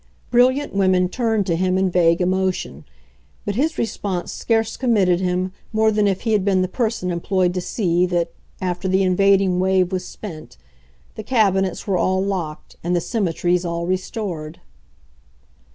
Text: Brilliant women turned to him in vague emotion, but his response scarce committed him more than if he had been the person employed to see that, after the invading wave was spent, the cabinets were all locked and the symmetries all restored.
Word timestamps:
Brilliant 0.31 0.73
women 0.73 1.09
turned 1.09 1.45
to 1.45 1.55
him 1.55 1.77
in 1.77 1.91
vague 1.91 2.21
emotion, 2.21 2.85
but 3.45 3.53
his 3.53 3.77
response 3.77 4.31
scarce 4.31 4.75
committed 4.75 5.19
him 5.19 5.51
more 5.71 5.91
than 5.91 6.07
if 6.07 6.21
he 6.21 6.33
had 6.33 6.43
been 6.43 6.63
the 6.63 6.67
person 6.67 7.11
employed 7.11 7.53
to 7.53 7.61
see 7.61 8.07
that, 8.07 8.31
after 8.59 8.87
the 8.87 9.03
invading 9.03 9.59
wave 9.59 9.91
was 9.91 10.03
spent, 10.03 10.57
the 11.13 11.21
cabinets 11.23 11.85
were 11.85 11.99
all 11.99 12.19
locked 12.19 12.77
and 12.83 12.95
the 12.95 12.99
symmetries 12.99 13.63
all 13.63 13.85
restored. 13.85 14.59